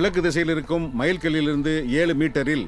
கிழக்கு 0.00 0.20
திசையில் 0.24 0.52
இருக்கும் 0.52 0.84
மயில்கல்லிலிருந்து 0.98 1.72
ஏழு 2.02 2.12
மீட்டரில் 2.20 2.62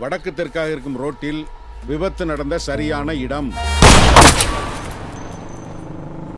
வடக்கு 0.00 0.30
தெற்காக 0.38 0.68
இருக்கும் 0.74 0.98
ரோட்டில் 1.02 1.40
விபத்து 1.88 2.24
நடந்த 2.30 2.56
சரியான 2.66 3.14
இடம். 3.24 3.48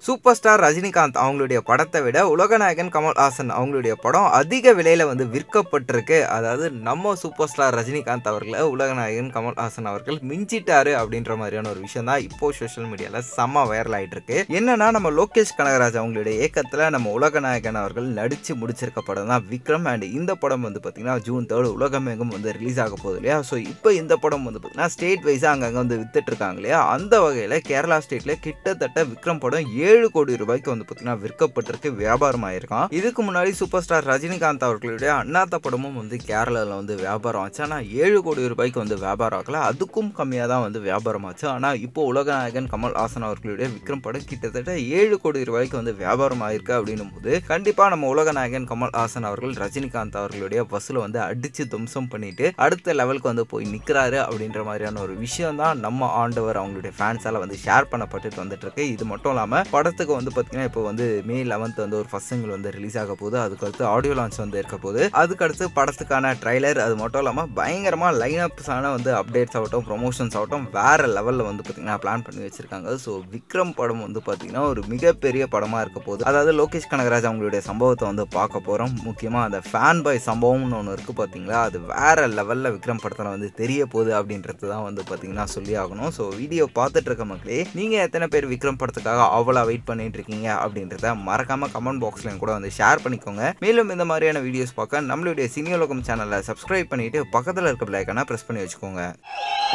சூப்பர் 0.07 0.37
ஸ்டார் 0.39 0.63
ரஜினிகாந்த் 0.65 1.19
அவங்களுடைய 1.21 1.59
படத்தை 1.69 2.01
விட 2.07 2.19
உலகநாயகன் 2.33 2.91
கமல்ஹாசன் 2.95 3.53
அவங்களுடைய 3.59 3.93
படம் 4.03 4.27
அதிக 4.39 4.73
விலையில் 4.79 5.05
வந்து 5.11 5.25
விற்கப்பட்டிருக்கு. 5.35 6.19
அதாவது 6.37 6.67
நம்ம 6.89 7.13
சூப்பர் 7.23 7.49
ஸ்டார் 7.53 7.77
ரஜினிகாந்த் 7.79 8.29
அவர்களை 8.31 8.61
உலகநாயகன் 8.73 9.31
கமல்ஹாசன் 9.37 9.89
அவர்கள் 9.91 10.19
மிஞ்சிட்டாரு 10.31 10.93
அப்படின்ற 11.03 11.37
மாதிரியான 11.43 11.71
ஒரு 11.75 11.81
விஷயம் 11.87 12.11
தான் 12.11 12.25
இப்போ 12.27 12.51
சோஷியல் 12.59 12.89
மீடியாவில் 12.91 13.25
செம்ம 13.37 13.63
வைரல் 13.71 13.97
ஆகிட்டு 13.99 14.19
இருக்கு 14.19 14.37
என்னன்னா 14.59 14.89
நம்ம 14.97 15.13
லோகேஷ் 15.21 15.55
கனகராஜ் 15.61 15.97
அவங்களுடைய 16.03 16.35
இயக்கத்தில் 16.41 16.85
நம்ம 16.97 17.15
உலகநாயகன் 17.21 17.81
அவர்கள் 17.85 18.11
நடித்து 18.19 18.59
முடிச்சிருக்க 18.65 19.03
படம் 19.09 19.33
தான் 19.33 19.47
விக்ரம். 19.55 19.89
அண்ட் 19.95 20.07
இந்த 20.19 20.35
படம் 20.45 20.69
வந்து 20.69 20.83
பார்த்தீங்கன்னா 20.85 21.17
ஜூன் 21.31 21.49
தேர்ட் 21.53 21.71
உலகமெங்கும் 21.79 22.35
வந்து 22.37 22.57
ரிலீஸ் 22.59 22.83
ஆக 22.87 22.95
போகுது 23.05 23.19
இல்லையா? 23.23 23.39
ஸோ 23.53 23.55
இப்போ 23.73 23.93
இந்த 24.03 24.21
படம் 24.27 24.47
வந்து 24.51 24.61
பார்த்தீங்கன்னா 24.61 24.93
ஸ்டேட் 24.97 25.27
வைஸாக 25.31 25.55
அங்கங்கே 25.55 25.83
வந்து 25.83 26.01
வித்துட்டு 26.03 26.33
இருக்காங்க 26.35 26.61
இல்லையா? 26.63 26.83
அந்த 26.99 27.15
வகையில் 27.27 27.59
கேரளா 27.73 28.01
ஸ்டேட்டில் 28.07 28.41
கிட்டத்தட்ட 28.47 29.09
விக்ரம் 29.11 29.43
படம் 29.47 29.67
ஏழு 29.81 29.93
ஏழு 29.95 30.07
கோடி 30.15 30.39
ரூபாய்க்கு 30.43 30.73
வந்து 30.73 30.85
பார்த்தீங்கன்னா 30.87 31.17
விற்கப்பட்டிருக்கு 31.25 31.91
வியாபாரம் 32.03 32.45
ஆயிருக்கான் 32.49 32.87
இதுக்கு 32.99 33.21
முன்னாடி 33.27 33.51
சூப்பர் 33.61 33.83
ஸ்டார் 33.85 34.07
ரஜினிகாந்த் 34.11 34.67
அவர்களுடைய 34.69 35.11
அண்ணாத்த 35.23 35.57
படமும் 35.65 35.99
வந்து 36.01 36.17
கேரளாவில் 36.29 36.75
வந்து 36.79 36.95
வியாபாரம் 37.03 37.43
ஆச்சு. 37.45 37.61
ஆனால் 37.67 37.85
ஏழு 38.05 38.19
கோடி 38.27 38.49
ரூபாய்க்கு 38.53 38.83
வந்து 38.83 38.97
வியாபாரம் 39.05 39.41
ஆகல. 39.41 39.61
அதுக்கும் 39.71 40.11
கம்மியாக 40.19 40.49
தான் 40.53 40.65
வந்து 40.67 40.81
வியாபாரம் 40.89 41.27
ஆச்சு. 41.29 41.47
ஆனால் 41.55 41.79
இப்போ 41.87 42.01
உலகநாயகன் 42.13 42.69
கமல் 42.75 42.97
ஹாசன் 43.01 43.27
அவர்களுடைய 43.29 43.69
விக்ரம் 43.75 44.05
படம் 44.07 44.27
கிட்டத்தட்ட 44.31 44.73
ஏழு 45.01 45.19
கோடி 45.25 45.43
ரூபாய்க்கு 45.51 45.79
வந்து 45.81 45.95
வியாபாரம் 46.03 46.45
ஆயிருக்கு 46.47 46.75
அப்படின்னும் 46.79 47.13
போது 47.17 47.33
கண்டிப்பாக 47.51 47.93
நம்ம 47.95 48.09
உலகநாயகன் 48.15 48.69
கமல் 48.73 48.95
ஹாசன் 48.99 49.29
அவர்கள் 49.31 49.55
ரஜினிகாந்த் 49.63 50.19
அவர்களுடைய 50.23 50.63
வசூலை 50.73 51.03
வந்து 51.07 51.21
அடித்து 51.29 51.65
தும்சம் 51.75 52.11
பண்ணிட்டு 52.15 52.47
அடுத்த 52.67 52.97
லெவலுக்கு 53.01 53.33
வந்து 53.33 53.47
போய் 53.53 53.71
நிற்கிறாரு 53.75 54.21
அப்படின்ற 54.27 54.63
மாதிரியான 54.71 55.03
ஒரு 55.07 55.17
விஷயம் 55.25 55.61
தான் 55.63 55.83
நம்ம 55.87 56.11
ஆண்டவர் 56.23 56.61
அவங்களுடைய 56.63 56.95
ஃபேன்ஸால் 56.99 57.43
வந்து 57.45 57.59
ஷேர் 57.65 57.91
பண்ணப்பட்டுட்டு 57.93 58.43
வந்துட்டு 58.43 58.67
இருக்கு. 58.67 58.85
இது 58.95 59.05
மட்டும் 59.13 59.33
இல்லாமல் 59.35 59.69
படத்துக்கு 59.85 60.13
வந்து 60.19 60.33
பார்த்தீங்கன்னா 60.35 60.67
இப்போ 60.69 60.83
வந்து 60.89 61.07
மே 61.29 61.39
லெவன்த் 61.51 61.81
வந்து 61.83 61.97
ஒரு 62.01 62.09
ஃபர்ஸ்ட் 62.11 62.31
சிங்கிள் 62.31 62.53
வந்து 62.55 62.69
ரிலீஸ் 62.77 62.97
ஆக 63.01 63.15
போகுது. 63.23 63.37
அதுக்கு 63.45 63.65
அடுத்து 63.67 63.85
ஆடியோ 63.95 64.15
லான்ச் 64.19 64.39
வந்து 64.43 64.59
இருக்க 64.61 64.77
போகுது. 64.85 65.03
அதுக்கடுத்து 65.23 65.65
படத்துக்கான 65.79 66.31
ட்ரைலர் 66.43 66.79
அது 66.85 66.95
மட்டும் 67.01 67.23
இல்லாமல் 67.23 67.51
பயங்கரமாக 67.59 68.13
லைனப்ஸான 68.23 68.91
வந்து 68.95 69.11
அப்டேட்ஸ் 69.19 69.57
ஆகட்டும் 69.61 69.85
ப்ரொமோஷன்ஸ் 69.89 70.37
ஆகட்டும் 70.39 70.65
வேற 70.77 71.09
லெவலில் 71.17 71.47
வந்து 71.49 71.65
பார்த்தீங்கன்னா 71.67 71.97
பிளான் 72.05 72.25
பண்ணி 72.27 72.43
வச்சிருக்காங்க. 72.47 72.95
ஸோ 73.05 73.11
விக்ரம் 73.35 73.75
படம் 73.81 74.03
வந்து 74.07 74.23
பார்த்தீங்கன்னா 74.29 74.63
ஒரு 74.71 74.83
மிகப்பெரிய 74.93 75.47
படமாக 75.55 75.83
இருக்க 75.87 76.03
போகுது. 76.07 76.27
அதாவது 76.31 76.55
லோகேஷ் 76.61 76.89
கனகராஜ் 76.93 77.29
அவங்களுடைய 77.31 77.63
சம்பவத்தை 77.69 78.07
வந்து 78.11 78.27
பார்க்க 78.39 78.65
போகிறோம் 78.69 78.95
முக்கியமாக 79.09 79.49
அந்த 79.51 79.61
ஃபேன் 79.69 80.03
பாய் 80.07 80.25
சம்பவம்னு 80.29 80.79
ஒன்று 80.81 80.97
இருக்குது 80.97 81.19
பார்த்தீங்களா 81.21 81.61
அது 81.69 81.81
வேற 81.93 82.27
லெவலில் 82.39 82.73
விக்ரம் 82.77 83.03
படத்தில் 83.05 83.33
வந்து 83.35 83.51
தெரிய 83.63 83.83
போகுது 83.97 84.15
அப்படின்றது 84.21 84.73
தான் 84.75 84.87
வந்து 84.89 85.05
பார்த்தீங்கன்னா 85.11 85.47
சொல்லி 85.57 85.77
ஆகணும். 85.85 86.11
ஸோ 86.19 86.23
வீடியோ 86.41 86.67
பார்த்துட்டு 86.81 87.11
இருக்க 87.13 87.27
மக்களே 87.35 87.61
நீங்கள் 87.81 88.05
எத்தனை 88.07 88.29
பேர் 88.35 88.51
விக்ரம் 88.55 88.81
படத்துக்காக 88.83 89.29
அவ்வளோ 89.39 89.61
வெயிட் 89.75 89.89
பண்ணிட்டு 89.93 90.19
இருக்கீங்க 90.21 90.49
அப்படின்றத 90.65 91.15
மறக்காம 91.29 91.69
கமெண்ட் 91.77 92.03
பாக்ஸ்ல 92.07 92.37
கூட 92.43 92.51
வந்து 92.57 92.71
ஷேர் 92.79 93.05
பண்ணிக்கோங்க. 93.05 93.45
மேலும் 93.65 93.93
இந்த 93.97 94.05
மாதிரியான 94.11 94.43
வீடியோஸ் 94.47 94.79
பார்க்க 94.81 95.09
நம்மளுடைய 95.11 95.47
சினியோலோகம் 95.55 96.03
சேனலை 96.09 96.39
சப்ஸ்கிரைப் 96.49 96.91
பண்ணிட்டு 96.93 97.21
பக்கத்தில் 97.37 97.69
இருக்க 97.69 97.85
பிள்ளைக்கான 97.89 98.25
ப்ரெஸ் 98.29 98.47
பண்ணி 98.49 98.63
வச்சுக்கோங்க. 98.65 99.03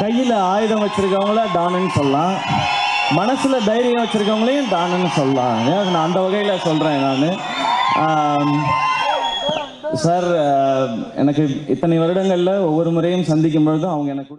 கையில் 0.00 0.34
ஆயுதம் 0.50 0.84
வச்சிருக்கவங்கள 0.84 1.42
தானன்னு 1.58 1.90
சொல்லலாம். 1.98 2.36
மனசுல 3.18 3.54
தைரியம் 3.68 4.02
வச்சிருக்கவங்களையும் 4.02 4.72
தானன்னு 4.76 5.10
சொல்லலாம். 5.20 5.56
நான் 5.94 6.04
அந்த 6.06 6.20
வகையில் 6.26 6.64
சொல்றேன் 6.66 7.02
நான். 7.06 7.26
சார் 10.02 10.26
எனக்கு 11.20 11.44
இத்தனை 11.74 11.96
வருடங்களில் 12.02 12.52
ஒவ்வொரு 12.66 12.90
முறையும் 12.96 13.24
சந்திக்கும் 13.30 13.66
பொழுதும் 13.68 13.94
அவங்க 13.94 14.10
எனக்கு 14.16 14.34